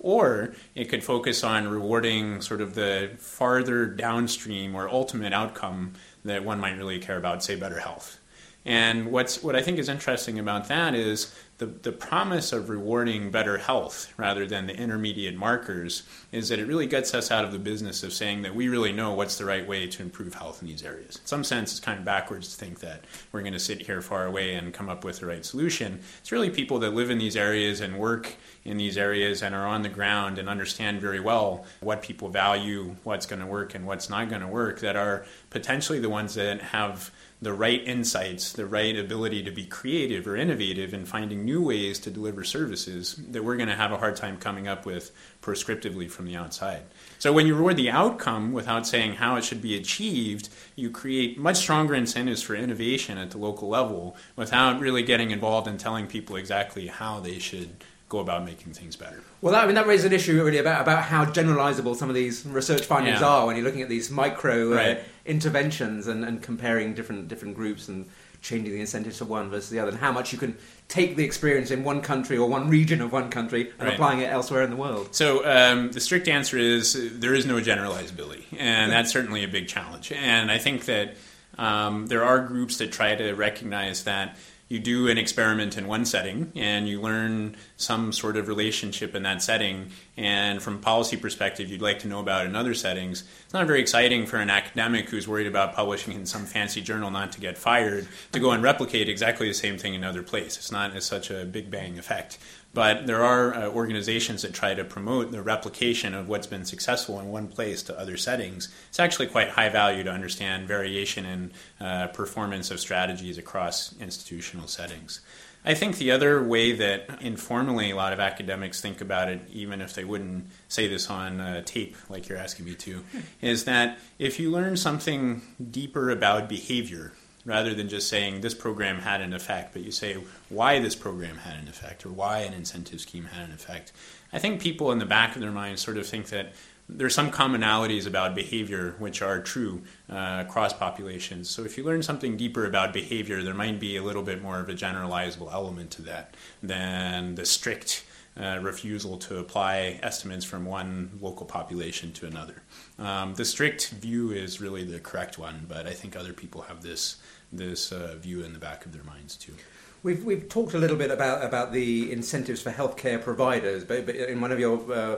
Or 0.00 0.54
it 0.74 0.88
could 0.88 1.02
focus 1.02 1.42
on 1.42 1.66
rewarding 1.66 2.40
sort 2.40 2.60
of 2.60 2.74
the 2.74 3.10
farther 3.18 3.86
downstream 3.86 4.76
or 4.76 4.88
ultimate 4.88 5.32
outcome 5.32 5.94
that 6.24 6.44
one 6.44 6.60
might 6.60 6.76
really 6.76 7.00
care 7.00 7.16
about, 7.16 7.42
say, 7.42 7.56
better 7.56 7.80
health. 7.80 8.20
And 8.64 9.10
what's 9.10 9.42
what 9.42 9.56
I 9.56 9.62
think 9.62 9.78
is 9.78 9.88
interesting 9.88 10.38
about 10.38 10.68
that 10.68 10.94
is 10.94 11.34
the, 11.58 11.66
the 11.66 11.90
promise 11.90 12.52
of 12.52 12.68
rewarding 12.68 13.30
better 13.30 13.58
health 13.58 14.12
rather 14.16 14.46
than 14.46 14.66
the 14.66 14.76
intermediate 14.76 15.34
markers 15.34 16.04
is 16.30 16.48
that 16.48 16.58
it 16.58 16.66
really 16.66 16.86
gets 16.86 17.14
us 17.14 17.30
out 17.30 17.44
of 17.44 17.52
the 17.52 17.58
business 17.58 18.02
of 18.02 18.12
saying 18.12 18.42
that 18.42 18.54
we 18.54 18.68
really 18.68 18.92
know 18.92 19.12
what's 19.12 19.36
the 19.38 19.44
right 19.44 19.66
way 19.66 19.86
to 19.88 20.02
improve 20.02 20.34
health 20.34 20.62
in 20.62 20.68
these 20.68 20.84
areas. 20.84 21.16
In 21.16 21.26
some 21.26 21.44
sense, 21.44 21.72
it's 21.72 21.80
kind 21.80 21.98
of 21.98 22.04
backwards 22.04 22.50
to 22.50 22.64
think 22.64 22.80
that 22.80 23.04
we're 23.32 23.40
going 23.40 23.52
to 23.54 23.58
sit 23.58 23.82
here 23.82 24.00
far 24.00 24.26
away 24.26 24.54
and 24.54 24.72
come 24.72 24.88
up 24.88 25.04
with 25.04 25.18
the 25.18 25.26
right 25.26 25.44
solution. 25.44 26.00
It's 26.20 26.30
really 26.30 26.50
people 26.50 26.78
that 26.80 26.94
live 26.94 27.10
in 27.10 27.18
these 27.18 27.36
areas 27.36 27.80
and 27.80 27.98
work 27.98 28.36
in 28.68 28.76
these 28.76 28.98
areas 28.98 29.42
and 29.42 29.54
are 29.54 29.66
on 29.66 29.82
the 29.82 29.88
ground 29.88 30.38
and 30.38 30.48
understand 30.48 31.00
very 31.00 31.20
well 31.20 31.64
what 31.80 32.02
people 32.02 32.28
value, 32.28 32.96
what's 33.04 33.26
going 33.26 33.40
to 33.40 33.46
work, 33.46 33.74
and 33.74 33.86
what's 33.86 34.10
not 34.10 34.28
going 34.28 34.42
to 34.42 34.48
work 34.48 34.80
that 34.80 34.96
are 34.96 35.24
potentially 35.50 35.98
the 35.98 36.10
ones 36.10 36.34
that 36.34 36.60
have 36.60 37.10
the 37.40 37.52
right 37.52 37.86
insights, 37.86 38.52
the 38.52 38.66
right 38.66 38.96
ability 38.96 39.44
to 39.44 39.50
be 39.52 39.64
creative 39.64 40.26
or 40.26 40.36
innovative 40.36 40.92
in 40.92 41.04
finding 41.04 41.44
new 41.44 41.62
ways 41.62 42.00
to 42.00 42.10
deliver 42.10 42.42
services 42.42 43.14
that 43.30 43.44
we're 43.44 43.56
going 43.56 43.68
to 43.68 43.76
have 43.76 43.92
a 43.92 43.96
hard 43.96 44.16
time 44.16 44.36
coming 44.36 44.66
up 44.66 44.84
with 44.84 45.12
prescriptively 45.40 46.10
from 46.10 46.26
the 46.26 46.34
outside. 46.34 46.82
So 47.20 47.32
when 47.32 47.46
you 47.46 47.54
reward 47.54 47.76
the 47.76 47.90
outcome 47.90 48.52
without 48.52 48.88
saying 48.88 49.14
how 49.14 49.36
it 49.36 49.44
should 49.44 49.62
be 49.62 49.76
achieved, 49.76 50.48
you 50.74 50.90
create 50.90 51.38
much 51.38 51.58
stronger 51.58 51.94
incentives 51.94 52.42
for 52.42 52.56
innovation 52.56 53.18
at 53.18 53.30
the 53.30 53.38
local 53.38 53.68
level 53.68 54.16
without 54.34 54.80
really 54.80 55.04
getting 55.04 55.30
involved 55.30 55.68
in 55.68 55.78
telling 55.78 56.08
people 56.08 56.34
exactly 56.34 56.88
how 56.88 57.20
they 57.20 57.38
should 57.38 57.84
go 58.08 58.20
about 58.20 58.44
making 58.44 58.72
things 58.72 58.96
better. 58.96 59.22
Well, 59.40 59.52
that, 59.52 59.64
I 59.64 59.66
mean, 59.66 59.74
that 59.74 59.86
raises 59.86 60.06
an 60.06 60.12
issue 60.12 60.42
really 60.42 60.58
about, 60.58 60.80
about 60.80 61.04
how 61.04 61.24
generalizable 61.26 61.94
some 61.94 62.08
of 62.08 62.14
these 62.14 62.46
research 62.46 62.84
findings 62.86 63.20
yeah. 63.20 63.26
are 63.26 63.46
when 63.46 63.56
you're 63.56 63.64
looking 63.64 63.82
at 63.82 63.88
these 63.88 64.10
micro 64.10 64.72
uh, 64.72 64.76
right. 64.76 64.96
uh, 64.98 65.02
interventions 65.26 66.06
and, 66.06 66.24
and 66.24 66.42
comparing 66.42 66.94
different 66.94 67.28
different 67.28 67.54
groups 67.54 67.88
and 67.88 68.08
changing 68.40 68.72
the 68.72 68.80
incentives 68.80 69.18
for 69.18 69.24
one 69.24 69.50
versus 69.50 69.68
the 69.68 69.80
other, 69.80 69.90
and 69.90 69.98
how 69.98 70.12
much 70.12 70.32
you 70.32 70.38
can 70.38 70.56
take 70.86 71.16
the 71.16 71.24
experience 71.24 71.70
in 71.70 71.82
one 71.82 72.00
country 72.00 72.38
or 72.38 72.48
one 72.48 72.68
region 72.68 73.00
of 73.00 73.12
one 73.12 73.28
country 73.30 73.72
and 73.78 73.88
right. 73.88 73.94
applying 73.94 74.20
it 74.20 74.30
elsewhere 74.32 74.62
in 74.62 74.70
the 74.70 74.76
world. 74.76 75.12
So 75.14 75.44
um, 75.44 75.90
the 75.90 76.00
strict 76.00 76.28
answer 76.28 76.56
is 76.56 76.94
uh, 76.94 77.08
there 77.12 77.34
is 77.34 77.46
no 77.46 77.56
generalizability, 77.56 78.44
and 78.56 78.92
that's 78.92 79.10
certainly 79.10 79.44
a 79.44 79.48
big 79.48 79.68
challenge. 79.68 80.12
And 80.12 80.50
I 80.50 80.58
think 80.58 80.84
that 80.86 81.16
um, 81.58 82.06
there 82.06 82.24
are 82.24 82.38
groups 82.38 82.78
that 82.78 82.92
try 82.92 83.14
to 83.16 83.34
recognize 83.34 84.04
that 84.04 84.36
you 84.68 84.78
do 84.78 85.08
an 85.08 85.16
experiment 85.16 85.78
in 85.78 85.86
one 85.86 86.04
setting 86.04 86.52
and 86.54 86.88
you 86.88 87.00
learn 87.00 87.56
some 87.76 88.12
sort 88.12 88.36
of 88.36 88.48
relationship 88.48 89.14
in 89.14 89.22
that 89.22 89.42
setting 89.42 89.90
and 90.16 90.62
from 90.62 90.78
policy 90.78 91.16
perspective 91.16 91.70
you'd 91.70 91.80
like 91.80 91.98
to 92.00 92.08
know 92.08 92.20
about 92.20 92.44
in 92.44 92.54
other 92.54 92.74
settings. 92.74 93.24
It's 93.44 93.54
not 93.54 93.66
very 93.66 93.80
exciting 93.80 94.26
for 94.26 94.36
an 94.36 94.50
academic 94.50 95.08
who's 95.08 95.26
worried 95.26 95.46
about 95.46 95.74
publishing 95.74 96.12
in 96.12 96.26
some 96.26 96.44
fancy 96.44 96.82
journal 96.82 97.10
not 97.10 97.32
to 97.32 97.40
get 97.40 97.56
fired 97.56 98.06
to 98.32 98.40
go 98.40 98.50
and 98.50 98.62
replicate 98.62 99.08
exactly 99.08 99.48
the 99.48 99.54
same 99.54 99.78
thing 99.78 99.94
in 99.94 100.02
another 100.02 100.22
place 100.22 100.56
it's 100.56 100.72
not 100.72 100.94
as 100.94 101.04
such 101.04 101.30
a 101.30 101.44
big 101.44 101.70
bang 101.70 101.98
effect 101.98 102.38
but 102.78 103.08
there 103.08 103.24
are 103.24 103.52
uh, 103.54 103.68
organizations 103.70 104.42
that 104.42 104.54
try 104.54 104.72
to 104.72 104.84
promote 104.84 105.32
the 105.32 105.42
replication 105.42 106.14
of 106.14 106.28
what's 106.28 106.46
been 106.46 106.64
successful 106.64 107.18
in 107.18 107.26
one 107.26 107.48
place 107.48 107.82
to 107.82 107.98
other 107.98 108.16
settings. 108.16 108.72
It's 108.88 109.00
actually 109.00 109.26
quite 109.26 109.48
high 109.48 109.68
value 109.68 110.04
to 110.04 110.12
understand 110.12 110.68
variation 110.68 111.26
in 111.26 111.50
uh, 111.80 112.06
performance 112.06 112.70
of 112.70 112.78
strategies 112.78 113.36
across 113.36 113.96
institutional 114.00 114.68
settings. 114.68 115.22
I 115.64 115.74
think 115.74 115.96
the 115.96 116.12
other 116.12 116.40
way 116.40 116.70
that 116.70 117.20
informally 117.20 117.90
a 117.90 117.96
lot 117.96 118.12
of 118.12 118.20
academics 118.20 118.80
think 118.80 119.00
about 119.00 119.28
it, 119.28 119.40
even 119.50 119.80
if 119.80 119.94
they 119.94 120.04
wouldn't 120.04 120.46
say 120.68 120.86
this 120.86 121.10
on 121.10 121.40
uh, 121.40 121.62
tape 121.64 121.96
like 122.08 122.28
you're 122.28 122.38
asking 122.38 122.66
me 122.66 122.76
to, 122.76 123.02
is 123.40 123.64
that 123.64 123.98
if 124.20 124.38
you 124.38 124.52
learn 124.52 124.76
something 124.76 125.42
deeper 125.72 126.10
about 126.10 126.48
behavior, 126.48 127.12
rather 127.48 127.72
than 127.72 127.88
just 127.88 128.08
saying 128.08 128.42
this 128.42 128.52
program 128.52 128.98
had 128.98 129.22
an 129.22 129.32
effect, 129.32 129.72
but 129.72 129.82
you 129.82 129.90
say 129.90 130.18
why 130.50 130.78
this 130.78 130.94
program 130.94 131.38
had 131.38 131.56
an 131.56 131.66
effect 131.66 132.04
or 132.04 132.10
why 132.10 132.40
an 132.40 132.52
incentive 132.52 133.00
scheme 133.00 133.24
had 133.24 133.48
an 133.48 133.54
effect. 133.54 133.90
I 134.34 134.38
think 134.38 134.60
people 134.60 134.92
in 134.92 134.98
the 134.98 135.06
back 135.06 135.34
of 135.34 135.40
their 135.40 135.50
minds 135.50 135.80
sort 135.80 135.96
of 135.96 136.06
think 136.06 136.26
that 136.26 136.52
there's 136.90 137.14
some 137.14 137.30
commonalities 137.30 138.06
about 138.06 138.34
behavior 138.34 138.94
which 138.98 139.22
are 139.22 139.40
true 139.40 139.80
uh, 140.10 140.44
across 140.46 140.74
populations. 140.74 141.48
So 141.48 141.64
if 141.64 141.78
you 141.78 141.84
learn 141.84 142.02
something 142.02 142.36
deeper 142.36 142.66
about 142.66 142.92
behavior, 142.92 143.42
there 143.42 143.54
might 143.54 143.80
be 143.80 143.96
a 143.96 144.02
little 144.02 144.22
bit 144.22 144.42
more 144.42 144.60
of 144.60 144.68
a 144.68 144.74
generalizable 144.74 145.50
element 145.50 145.90
to 145.92 146.02
that 146.02 146.34
than 146.62 147.34
the 147.34 147.46
strict 147.46 148.04
uh, 148.38 148.58
refusal 148.62 149.16
to 149.18 149.38
apply 149.38 149.98
estimates 150.02 150.44
from 150.44 150.64
one 150.64 151.10
local 151.20 151.46
population 151.46 152.12
to 152.12 152.26
another. 152.26 152.62
Um, 152.98 153.34
the 153.34 153.44
strict 153.44 153.90
view 153.90 154.30
is 154.30 154.60
really 154.60 154.84
the 154.84 155.00
correct 155.00 155.38
one, 155.38 155.66
but 155.68 155.86
I 155.86 155.92
think 155.92 156.16
other 156.16 156.32
people 156.32 156.62
have 156.62 156.82
this 156.82 157.16
this 157.52 157.92
uh, 157.92 158.14
view 158.20 158.44
in 158.44 158.52
the 158.52 158.58
back 158.58 158.84
of 158.84 158.92
their 158.92 159.04
minds 159.04 159.36
too. 159.36 159.54
We've, 160.02 160.22
we've 160.22 160.48
talked 160.48 160.74
a 160.74 160.78
little 160.78 160.96
bit 160.96 161.10
about, 161.10 161.44
about 161.44 161.72
the 161.72 162.12
incentives 162.12 162.62
for 162.62 162.70
healthcare 162.70 163.20
providers, 163.20 163.84
but, 163.84 164.06
but 164.06 164.14
in 164.14 164.40
one 164.40 164.52
of 164.52 164.60
your 164.60 164.92
uh, 164.92 165.16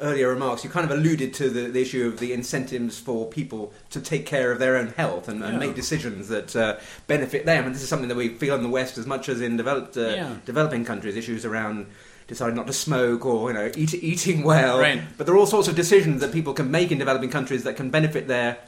earlier 0.00 0.28
remarks, 0.28 0.64
you 0.64 0.70
kind 0.70 0.88
of 0.88 0.96
alluded 0.96 1.34
to 1.34 1.48
the, 1.48 1.68
the, 1.68 1.80
issue 1.80 2.06
of 2.06 2.18
the 2.18 2.32
incentives 2.32 2.98
for 2.98 3.26
people 3.26 3.72
to 3.90 4.00
take 4.00 4.26
care 4.26 4.52
of 4.52 4.58
their 4.58 4.76
own 4.76 4.88
health 4.88 5.28
and, 5.28 5.42
and 5.42 5.58
make 5.58 5.74
decisions 5.74 6.28
that 6.28 6.54
uh, 6.54 6.76
benefit 7.06 7.46
them. 7.46 7.64
And 7.64 7.74
this 7.74 7.82
is 7.82 7.88
something 7.88 8.08
that 8.08 8.16
we 8.16 8.28
feel 8.28 8.54
in 8.54 8.62
the 8.62 8.68
West 8.68 8.98
as 8.98 9.06
much 9.06 9.28
as 9.28 9.40
in 9.40 9.56
developed 9.56 9.96
uh, 9.96 10.00
yeah. 10.00 10.36
developing 10.44 10.84
countries. 10.84 11.16
Issues 11.16 11.44
around 11.44 11.86
deciding 12.26 12.56
not 12.56 12.66
to 12.66 12.72
smoke 12.72 13.24
or 13.26 13.50
you 13.50 13.54
know 13.54 13.70
eat, 13.76 13.94
eating 13.94 14.42
well. 14.42 14.78
Right. 14.78 15.02
But 15.16 15.26
there 15.26 15.34
are 15.34 15.38
all 15.38 15.46
sorts 15.46 15.68
of 15.68 15.76
decisions 15.76 16.20
that 16.20 16.32
people 16.32 16.54
can 16.54 16.70
make 16.70 16.92
in 16.92 16.98
developing 16.98 17.30
countries 17.30 17.64
that 17.64 17.76
can 17.76 17.90
benefit 17.90 18.28
their 18.28 18.58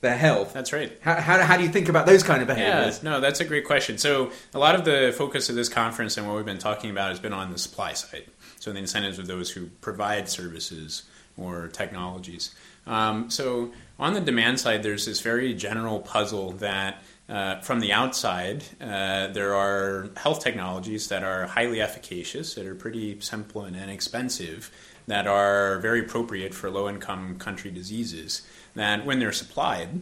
their 0.00 0.16
health. 0.16 0.52
That's 0.52 0.72
right. 0.72 0.96
How, 1.00 1.20
how, 1.20 1.42
how, 1.42 1.56
do 1.56 1.64
you 1.64 1.68
think 1.68 1.88
about 1.88 2.06
those 2.06 2.22
kind 2.22 2.40
of 2.40 2.46
behaviors? 2.46 3.02
Yeah, 3.02 3.10
no, 3.10 3.20
that's 3.20 3.40
a 3.40 3.44
great 3.44 3.64
question. 3.64 3.98
So, 3.98 4.30
a 4.54 4.58
lot 4.58 4.74
of 4.74 4.84
the 4.84 5.12
focus 5.16 5.48
of 5.48 5.56
this 5.56 5.68
conference 5.68 6.16
and 6.16 6.26
what 6.26 6.36
we've 6.36 6.44
been 6.44 6.58
talking 6.58 6.90
about 6.90 7.10
has 7.10 7.18
been 7.18 7.32
on 7.32 7.50
the 7.50 7.58
supply 7.58 7.94
side. 7.94 8.26
So, 8.60 8.72
the 8.72 8.78
incentives 8.78 9.18
of 9.18 9.26
those 9.26 9.50
who 9.50 9.66
provide 9.80 10.28
services 10.28 11.02
or 11.36 11.68
technologies. 11.68 12.54
Um, 12.86 13.28
so, 13.30 13.72
on 13.98 14.14
the 14.14 14.20
demand 14.20 14.60
side, 14.60 14.84
there's 14.84 15.06
this 15.06 15.20
very 15.20 15.52
general 15.54 16.00
puzzle 16.00 16.52
that 16.52 17.02
uh, 17.28 17.60
from 17.60 17.80
the 17.80 17.92
outside, 17.92 18.64
uh, 18.80 19.28
there 19.28 19.54
are 19.54 20.08
health 20.16 20.42
technologies 20.42 21.08
that 21.08 21.22
are 21.22 21.46
highly 21.46 21.80
efficacious, 21.80 22.54
that 22.54 22.66
are 22.66 22.74
pretty 22.74 23.20
simple 23.20 23.62
and 23.62 23.76
inexpensive, 23.76 24.70
that 25.06 25.26
are 25.26 25.78
very 25.78 26.00
appropriate 26.00 26.54
for 26.54 26.70
low 26.70 26.88
income 26.88 27.38
country 27.38 27.70
diseases, 27.70 28.42
that 28.74 29.04
when 29.04 29.18
they're 29.18 29.32
supplied, 29.32 30.00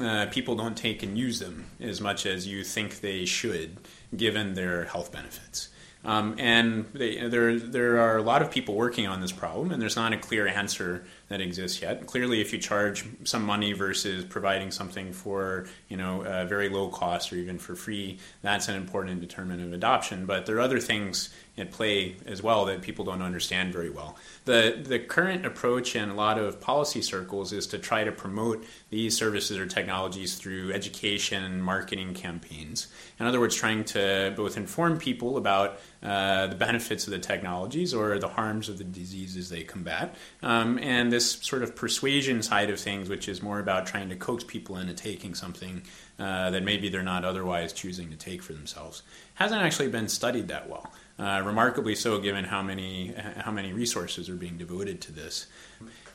uh, 0.00 0.26
people 0.30 0.54
don't 0.54 0.76
take 0.76 1.02
and 1.02 1.18
use 1.18 1.38
them 1.40 1.66
as 1.80 2.00
much 2.00 2.24
as 2.24 2.46
you 2.46 2.64
think 2.64 3.00
they 3.00 3.24
should, 3.26 3.76
given 4.16 4.54
their 4.54 4.84
health 4.84 5.12
benefits. 5.12 5.68
Um, 6.04 6.34
and 6.38 6.86
they, 6.94 7.28
there, 7.28 7.58
there 7.58 8.00
are 8.00 8.16
a 8.16 8.22
lot 8.22 8.42
of 8.42 8.50
people 8.50 8.74
working 8.74 9.06
on 9.06 9.20
this 9.20 9.32
problem, 9.32 9.70
and 9.70 9.80
there's 9.80 9.96
not 9.96 10.12
a 10.12 10.16
clear 10.16 10.46
answer 10.46 11.04
that 11.32 11.40
exists 11.40 11.82
yet. 11.82 12.06
Clearly, 12.06 12.40
if 12.40 12.52
you 12.52 12.58
charge 12.58 13.04
some 13.24 13.44
money 13.44 13.72
versus 13.72 14.24
providing 14.24 14.70
something 14.70 15.12
for 15.12 15.66
you 15.88 15.96
know 15.96 16.20
very 16.46 16.68
low 16.68 16.88
cost 16.88 17.32
or 17.32 17.36
even 17.36 17.58
for 17.58 17.74
free, 17.74 18.18
that's 18.42 18.68
an 18.68 18.76
important 18.76 19.20
determinant 19.20 19.68
of 19.68 19.72
adoption. 19.72 20.26
But 20.26 20.46
there 20.46 20.56
are 20.56 20.60
other 20.60 20.78
things 20.78 21.30
at 21.58 21.70
play 21.70 22.16
as 22.24 22.42
well 22.42 22.64
that 22.64 22.80
people 22.80 23.04
don't 23.04 23.20
understand 23.20 23.72
very 23.72 23.90
well. 23.90 24.16
The 24.44 24.82
the 24.82 24.98
current 24.98 25.44
approach 25.44 25.96
in 25.96 26.08
a 26.08 26.14
lot 26.14 26.38
of 26.38 26.60
policy 26.60 27.02
circles 27.02 27.52
is 27.52 27.66
to 27.68 27.78
try 27.78 28.04
to 28.04 28.12
promote 28.12 28.64
these 28.90 29.16
services 29.16 29.58
or 29.58 29.66
technologies 29.66 30.36
through 30.36 30.72
education 30.72 31.42
and 31.42 31.62
marketing 31.62 32.14
campaigns. 32.14 32.88
In 33.18 33.26
other 33.26 33.40
words, 33.40 33.56
trying 33.56 33.84
to 33.84 34.32
both 34.36 34.56
inform 34.56 34.98
people 34.98 35.36
about 35.36 35.80
uh, 36.02 36.48
the 36.48 36.56
benefits 36.56 37.06
of 37.06 37.12
the 37.12 37.18
technologies 37.18 37.94
or 37.94 38.18
the 38.18 38.28
harms 38.28 38.68
of 38.68 38.78
the 38.78 38.84
diseases 38.84 39.48
they 39.48 39.62
combat, 39.62 40.14
um, 40.42 40.78
and 40.78 41.12
this 41.12 41.32
sort 41.32 41.62
of 41.62 41.76
persuasion 41.76 42.42
side 42.42 42.70
of 42.70 42.80
things, 42.80 43.08
which 43.08 43.28
is 43.28 43.42
more 43.42 43.60
about 43.60 43.86
trying 43.86 44.08
to 44.08 44.16
coax 44.16 44.42
people 44.44 44.76
into 44.76 44.94
taking 44.94 45.34
something 45.34 45.82
uh, 46.18 46.50
that 46.50 46.62
maybe 46.62 46.88
they're 46.88 47.02
not 47.02 47.24
otherwise 47.24 47.72
choosing 47.72 48.10
to 48.10 48.16
take 48.16 48.42
for 48.42 48.52
themselves, 48.52 49.02
hasn't 49.34 49.62
actually 49.62 49.88
been 49.88 50.08
studied 50.08 50.48
that 50.48 50.68
well. 50.68 50.92
Uh, 51.18 51.42
remarkably 51.44 51.94
so, 51.94 52.18
given 52.18 52.44
how 52.44 52.62
many 52.62 53.14
how 53.36 53.52
many 53.52 53.72
resources 53.72 54.28
are 54.28 54.34
being 54.34 54.56
devoted 54.56 55.00
to 55.00 55.12
this, 55.12 55.46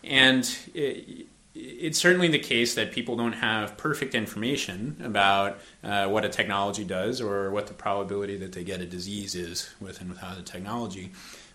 and 0.04 0.58
it, 0.74 1.28
it's 1.60 1.98
certainly 1.98 2.28
the 2.28 2.40
case 2.40 2.76
that 2.76 2.92
people 2.92 3.16
don't 3.16 3.34
have 3.34 3.78
perfect 3.78 4.14
information 4.16 4.96
about 5.04 5.60
uh, 5.84 6.08
what 6.08 6.26
a 6.26 6.30
technology 6.30 6.84
does 6.84 7.20
or 7.22 7.52
what 7.52 7.68
the 7.68 7.74
probability 7.74 8.38
that 8.38 8.52
they 8.52 8.64
get 8.64 8.82
a 8.82 8.86
disease 8.86 9.36
is 9.36 9.74
with 9.80 10.00
and 10.02 10.10
without 10.10 10.38
a 10.38 10.44
technology. 10.44 11.12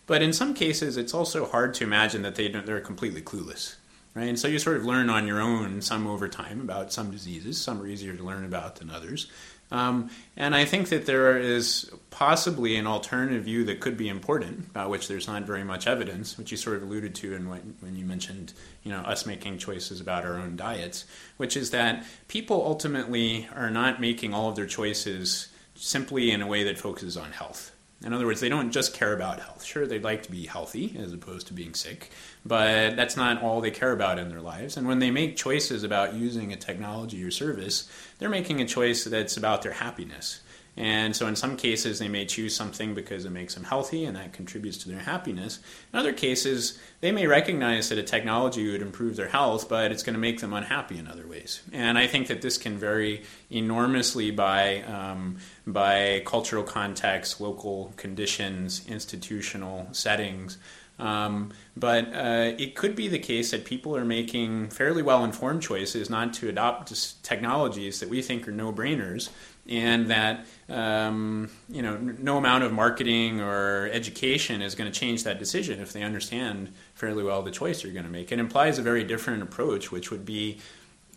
But 0.07 0.23
in 0.23 0.33
some 0.33 0.55
cases, 0.55 0.97
it's 0.97 1.15
also 1.15 1.47
hard 1.47 1.75
to 1.75 1.85
imagine 1.85 2.23
that 2.23 2.35
they 2.35 2.49
they're 2.49 2.81
completely 2.81 3.23
clueless. 3.23 3.77
Right? 4.15 4.29
And 4.29 4.39
so 4.39 4.47
you 4.47 4.59
sort 4.59 4.77
of 4.77 4.85
learn 4.85 5.09
on 5.09 5.27
your 5.27 5.41
own 5.41 5.81
some 5.81 6.07
over 6.07 6.29
time 6.29 6.61
about 6.61 6.93
some 6.93 7.11
diseases. 7.11 7.59
Some 7.59 7.81
are 7.81 7.87
easier 7.87 8.15
to 8.15 8.23
learn 8.23 8.45
about 8.45 8.77
than 8.77 8.91
others. 8.91 9.31
Um, 9.73 10.11
and 10.37 10.55
I 10.55 10.67
think 10.67 10.91
that 10.91 11.07
there 11.07 11.39
is 11.39 11.91
possibly 12.11 12.77
an 12.77 12.87
alternative 12.87 13.45
view 13.45 13.65
that 13.65 13.81
could 13.81 13.97
be 13.97 14.09
important, 14.09 14.67
about 14.69 14.91
which 14.91 15.09
there's 15.09 15.27
not 15.27 15.45
very 15.45 15.65
much 15.65 15.87
evidence, 15.87 16.37
which 16.37 16.51
you 16.51 16.59
sort 16.59 16.77
of 16.77 16.83
alluded 16.83 17.15
to 17.17 17.35
in 17.35 17.49
when, 17.49 17.75
when 17.81 17.97
you 17.97 18.05
mentioned, 18.05 18.53
you 18.83 18.93
know, 18.93 18.99
us 18.99 19.25
making 19.25 19.57
choices 19.57 19.99
about 19.99 20.25
our 20.25 20.35
own 20.35 20.57
diets, 20.57 21.07
which 21.39 21.57
is 21.57 21.71
that 21.71 22.05
people 22.29 22.63
ultimately 22.65 23.49
are 23.57 23.71
not 23.71 23.99
making 23.99 24.35
all 24.35 24.51
of 24.51 24.57
their 24.57 24.67
choices 24.67 25.49
simply 25.75 26.31
in 26.31 26.43
a 26.43 26.47
way 26.47 26.65
that 26.65 26.79
focuses 26.79 27.17
on 27.17 27.33
health. 27.33 27.72
In 28.05 28.13
other 28.13 28.27
words, 28.27 28.41
they 28.41 28.49
don't 28.49 28.73
just 28.73 28.95
care 28.95 29.13
about 29.13 29.41
health. 29.41 29.65
Sure, 29.65 29.87
they'd 29.87 30.03
like 30.03 30.25
to 30.25 30.31
be 30.31 30.47
healthy 30.47 30.97
as 30.99 31.13
opposed 31.13 31.47
to 31.47 31.55
being 31.55 31.75
sick, 31.75 32.11
but 32.45 32.97
that's 32.97 33.17
not 33.17 33.43
all 33.43 33.61
they 33.61 33.71
care 33.71 33.93
about 33.93 34.19
in 34.19 34.29
their 34.29 34.41
lives. 34.41 34.77
And 34.77 34.87
when 34.87 34.99
they 34.99 35.11
make 35.11 35.37
choices 35.37 35.85
about 35.85 36.15
using 36.15 36.53
a 36.53 36.57
technology 36.57 37.23
or 37.25 37.31
service, 37.31 37.91
they're 38.19 38.29
making 38.29 38.61
a 38.61 38.67
choice 38.67 39.05
that's 39.05 39.37
about 39.37 39.63
their 39.63 39.73
happiness. 39.73 40.41
And 40.77 41.15
so, 41.15 41.27
in 41.27 41.37
some 41.37 41.59
cases, 41.59 41.99
they 41.99 42.09
may 42.09 42.25
choose 42.25 42.57
something 42.57 42.95
because 42.95 43.27
it 43.27 43.31
makes 43.31 43.55
them 43.55 43.65
healthy 43.65 44.07
and 44.07 44.17
that 44.17 44.33
contributes 44.33 44.79
to 44.79 44.89
their 44.89 45.01
happiness. 45.01 45.61
In 45.93 45.99
other 45.99 46.15
cases, 46.15 46.79
they 47.01 47.13
may 47.13 47.27
recognize 47.27 47.91
that 47.91 47.99
a 47.99 48.03
technology 48.03 48.71
would 48.71 48.81
improve 48.81 49.17
their 49.17 49.29
health, 49.29 49.69
but 49.69 49.93
it's 49.93 50.03
going 50.03 50.15
to 50.15 50.21
make 50.21 50.41
them 50.41 50.55
unhappy 50.55 50.97
in 50.97 51.07
other 51.07 51.27
ways. 51.27 51.61
And 51.73 51.99
I 51.99 52.07
think 52.07 52.29
that 52.29 52.41
this 52.41 52.57
can 52.57 52.79
vary 52.79 53.23
enormously 53.51 54.31
by, 54.31 54.81
um, 54.83 55.37
by 55.67 56.23
cultural 56.25 56.65
context, 56.65 57.39
local 57.39 57.93
conditions, 57.99 58.87
institutional 58.89 59.89
settings. 59.93 60.57
Um, 60.99 61.53
but 61.77 62.15
uh, 62.15 62.53
it 62.59 62.77
could 62.77 62.95
be 62.95 63.09
the 63.09 63.19
case 63.19 63.51
that 63.51 63.65
people 63.65 63.97
are 63.97 64.05
making 64.05 64.69
fairly 64.71 65.03
well 65.03 65.25
informed 65.25 65.63
choices 65.63 66.09
not 66.09 66.33
to 66.35 66.49
adopt 66.49 67.23
technologies 67.25 67.99
that 68.01 68.09
we 68.09 68.23
think 68.23 68.47
are 68.47 68.53
no 68.53 68.73
brainers 68.73 69.31
and 69.69 70.09
that 70.09 70.47
um, 70.69 71.51
you 71.69 71.83
know 71.83 71.97
no 71.97 72.37
amount 72.37 72.65
of 72.65 72.73
marketing 72.73 73.41
or 73.41 73.89
education 73.93 74.61
is 74.63 74.75
going 74.75 74.91
to 74.91 74.99
change 74.99 75.25
that 75.25 75.39
decision 75.39 75.81
if 75.81 75.93
they 75.93 76.03
understand 76.03 76.73
fairly 76.95 77.23
well 77.23 77.43
the 77.43 77.51
choice 77.51 77.83
you're 77.83 77.93
going 77.93 78.05
to 78.05 78.11
make. 78.11 78.33
It 78.33 78.39
implies 78.39 78.79
a 78.79 78.83
very 78.83 79.05
different 79.05 79.43
approach, 79.43 79.93
which 79.93 80.11
would 80.11 80.25
be 80.25 80.59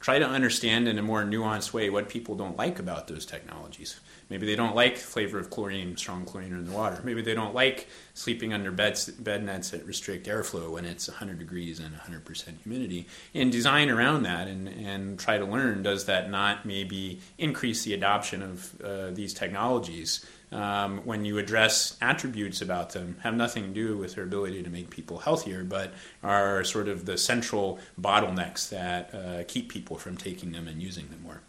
try 0.05 0.19
to 0.19 0.27
understand 0.27 0.87
in 0.87 0.99
a 0.99 1.01
more 1.01 1.23
nuanced 1.23 1.73
way 1.73 1.89
what 1.89 2.07
people 2.07 2.35
don't 2.35 2.55
like 2.55 2.77
about 2.77 3.07
those 3.07 3.25
technologies. 3.25 3.99
Maybe 4.29 4.45
they 4.45 4.55
don't 4.55 4.75
like 4.75 4.97
the 4.97 5.01
flavor 5.01 5.39
of 5.39 5.49
chlorine, 5.49 5.97
strong 5.97 6.25
chlorine 6.25 6.51
in 6.51 6.63
the 6.63 6.73
water. 6.73 7.01
Maybe 7.03 7.23
they 7.23 7.33
don't 7.33 7.55
like 7.55 7.87
sleeping 8.13 8.53
under 8.53 8.69
beds, 8.69 9.09
bed 9.09 9.43
nets 9.43 9.71
that 9.71 9.83
restrict 9.83 10.27
airflow 10.27 10.69
when 10.69 10.85
it's 10.85 11.07
100 11.07 11.39
degrees 11.39 11.79
and 11.79 11.95
100% 11.95 12.61
humidity. 12.61 13.07
And 13.33 13.51
design 13.51 13.89
around 13.89 14.21
that 14.23 14.47
and, 14.47 14.67
and 14.67 15.17
try 15.17 15.39
to 15.39 15.45
learn 15.45 15.81
does 15.81 16.05
that 16.05 16.29
not 16.29 16.67
maybe 16.67 17.19
increase 17.39 17.83
the 17.83 17.95
adoption 17.95 18.43
of 18.43 18.81
uh, 18.83 19.09
these 19.09 19.33
technologies 19.33 20.23
um, 20.55 20.99
when 21.05 21.25
you 21.25 21.37
address 21.37 21.97
attributes 22.01 22.61
about 22.61 22.91
them 22.91 23.17
have 23.21 23.35
nothing 23.35 23.63
to 23.63 23.69
do 23.69 23.97
with 23.97 24.15
their 24.15 24.23
ability 24.23 24.63
to 24.63 24.69
make 24.69 24.89
people 24.89 25.19
healthier, 25.19 25.63
but 25.63 25.93
are 26.23 26.63
sort 26.63 26.87
of 26.87 27.05
the 27.05 27.17
central 27.17 27.79
bottlenecks 27.99 28.69
that 28.69 29.13
uh, 29.13 29.43
keep 29.47 29.69
people 29.69 29.97
from 29.97 30.15
taking 30.15 30.51
them 30.53 30.67
and 30.67 30.81
using 30.81 31.09
them 31.09 31.21
more. 31.23 31.41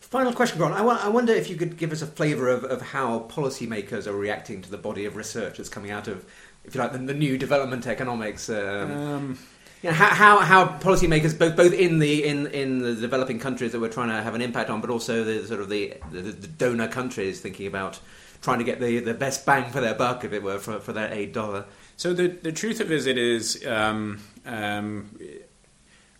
Final 0.00 0.32
question, 0.32 0.60
Ron. 0.60 0.72
I, 0.72 0.78
w- 0.78 0.98
I 0.98 1.08
wonder 1.08 1.32
if 1.32 1.50
you 1.50 1.56
could 1.56 1.76
give 1.76 1.90
us 1.90 2.00
a 2.00 2.06
flavour 2.06 2.48
of, 2.48 2.64
of 2.64 2.80
how 2.80 3.20
policymakers 3.28 4.06
are 4.06 4.12
reacting 4.12 4.62
to 4.62 4.70
the 4.70 4.78
body 4.78 5.06
of 5.06 5.16
research 5.16 5.56
that's 5.56 5.68
coming 5.68 5.90
out 5.90 6.08
of, 6.08 6.24
if 6.64 6.74
you 6.74 6.80
like, 6.80 6.92
the, 6.92 6.98
the 6.98 7.14
new 7.14 7.36
development 7.36 7.86
economics. 7.86 8.48
Um, 8.48 8.90
um, 8.92 9.38
you 9.84 9.90
know, 9.90 9.96
how, 9.96 10.08
how, 10.08 10.38
how 10.38 10.78
policymakers, 10.78 11.38
both 11.38 11.56
both 11.56 11.74
in 11.74 11.98
the 11.98 12.24
in, 12.24 12.46
in 12.46 12.78
the 12.78 12.94
developing 12.94 13.38
countries 13.38 13.72
that 13.72 13.80
we're 13.80 13.90
trying 13.90 14.08
to 14.08 14.22
have 14.22 14.34
an 14.34 14.40
impact 14.40 14.70
on, 14.70 14.80
but 14.80 14.88
also 14.88 15.24
the 15.24 15.46
sort 15.46 15.60
of 15.60 15.68
the, 15.68 15.92
the, 16.10 16.22
the 16.22 16.46
donor 16.46 16.88
countries 16.88 17.42
thinking 17.42 17.66
about 17.66 18.00
trying 18.40 18.60
to 18.60 18.64
get 18.64 18.80
the, 18.80 19.00
the 19.00 19.12
best 19.12 19.44
bang 19.44 19.70
for 19.70 19.82
their 19.82 19.94
buck, 19.94 20.24
if 20.24 20.32
it 20.32 20.42
were, 20.42 20.58
for, 20.58 20.80
for 20.80 20.94
their 20.94 21.12
aid 21.12 21.34
dollar. 21.34 21.66
So 21.98 22.14
the 22.14 22.28
the 22.28 22.50
truth 22.50 22.80
of 22.80 22.90
it 22.90 23.18
is, 23.18 23.62
um, 23.66 24.22
um, 24.46 25.18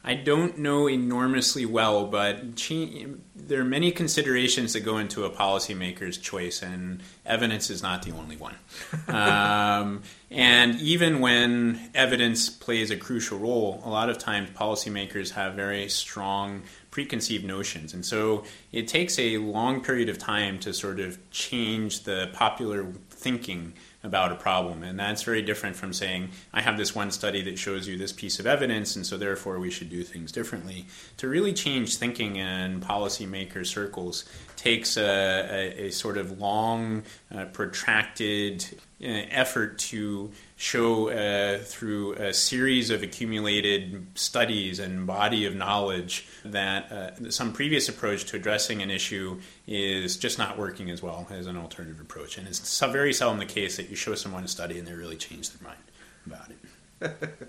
I 0.07 0.15
don't 0.15 0.59
know 0.59 0.87
enormously 0.87 1.65
well, 1.65 2.05
but 2.07 2.59
there 3.35 3.61
are 3.61 3.65
many 3.65 3.91
considerations 3.91 4.75
that 4.75 4.81
go 4.81 4.99
into 4.99 5.25
a 5.25 5.31
policymaker's 5.31 6.19
choice, 6.19 6.63
and 6.63 7.03
evidence 7.25 7.71
is 7.71 7.83
not 7.83 8.03
the 8.03 8.13
only 8.13 8.37
one. 8.37 8.55
um, 9.09 10.03
and 10.31 10.79
even 10.81 11.21
when 11.21 11.91
evidence 11.95 12.51
plays 12.51 12.91
a 12.91 12.99
crucial 12.99 13.39
role, 13.39 13.81
a 13.83 13.89
lot 13.89 14.11
of 14.11 14.19
times 14.19 14.51
policymakers 14.51 15.31
have 15.31 15.55
very 15.55 15.89
strong 15.89 16.65
preconceived 16.95 17.45
notions. 17.45 17.93
And 17.93 18.07
so 18.07 18.45
it 18.71 18.87
takes 18.87 19.19
a 19.19 19.39
long 19.39 19.83
period 19.83 20.09
of 20.09 20.17
time 20.17 20.61
to 20.61 20.73
sort 20.73 21.01
of 21.01 21.19
change 21.33 22.05
the 22.05 22.31
popular 22.33 22.87
thinking 23.11 23.73
about 24.05 24.31
a 24.31 24.37
problem. 24.37 24.85
And 24.85 24.97
that's 24.97 25.25
very 25.25 25.43
different 25.43 25.75
from 25.75 25.93
saying, 25.93 26.29
I 26.53 26.61
have 26.61 26.77
this 26.77 26.95
one 26.95 27.11
study 27.11 27.43
that 27.43 27.59
shows 27.59 27.89
you 27.89 27.99
this 27.99 28.13
piece 28.13 28.39
of 28.39 28.47
evidence, 28.47 28.95
and 28.95 29.05
so 29.05 29.17
therefore 29.17 29.59
we 29.59 29.71
should 29.71 29.91
do 29.91 30.05
things 30.05 30.31
differently. 30.31 30.87
To 31.17 31.27
really 31.27 31.53
change 31.53 31.97
thinking 31.97 32.37
in 32.37 32.81
policymaker 32.81 33.67
circles 33.67 34.25
takes 34.55 34.97
a, 34.97 35.03
a, 35.03 35.87
a 35.87 35.91
sort 35.91 36.17
of 36.17 36.39
long, 36.39 37.03
uh, 37.35 37.47
protracted 37.47 38.65
uh, 39.03 39.07
effort 39.31 39.79
to 39.79 40.31
show 40.65 41.11
uh, 41.11 41.59
through 41.59 42.15
a 42.15 42.33
series 42.33 42.89
of 42.89 43.03
accumulated 43.03 44.07
studies 44.15 44.79
and 44.79 45.07
body 45.07 45.45
of 45.45 45.55
knowledge 45.55 46.27
that 46.43 46.91
uh, 46.91 47.31
some 47.31 47.53
previous 47.53 47.87
approach 47.91 48.25
to 48.25 48.37
addressing 48.37 48.81
an 48.81 48.91
issue 48.91 49.39
is 49.67 50.17
just 50.17 50.39
not 50.39 50.57
working 50.59 50.89
as 50.89 51.03
well 51.03 51.27
as 51.31 51.47
an 51.47 51.59
alternative 51.59 52.01
approach. 52.01 52.39
And 52.39 52.49
it's 52.49 52.81
very 52.81 53.13
seldom 53.13 53.39
the 53.41 53.45
case 53.45 53.77
that 53.77 53.91
you 53.91 53.97
show 53.97 54.15
someone 54.15 54.43
a 54.43 54.49
study 54.49 54.79
and 54.79 54.89
they 54.89 54.95
really 54.95 55.17
change 55.17 55.51
their 55.51 55.69
mind 55.69 55.85
about 56.27 56.51
it. 56.51 57.49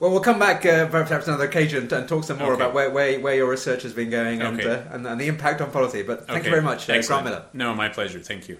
Well, 0.00 0.10
we'll 0.10 0.20
come 0.20 0.40
back 0.40 0.66
uh, 0.66 0.86
perhaps 0.86 1.28
another 1.28 1.44
occasion 1.44 1.86
and 1.94 2.08
talk 2.08 2.24
some 2.24 2.38
more 2.38 2.54
Okay. 2.54 2.60
about 2.60 2.74
where, 2.74 2.90
where, 2.90 3.20
where 3.20 3.36
your 3.36 3.48
research 3.48 3.84
has 3.84 3.92
been 3.92 4.10
going 4.10 4.42
and, 4.42 4.58
Okay. 4.58 4.68
uh, 4.68 4.94
and, 4.96 5.06
and 5.06 5.20
the 5.20 5.28
impact 5.28 5.60
on 5.60 5.70
policy. 5.70 6.02
But 6.02 6.26
thank 6.26 6.40
Okay, 6.40 6.46
you 6.46 6.50
very 6.50 6.60
much, 6.62 6.90
uh, 6.90 7.00
Grant. 7.00 7.24
Miller. 7.24 7.44
No, 7.52 7.72
my 7.72 7.88
pleasure. 7.88 8.18
Thank 8.18 8.48
you. 8.48 8.58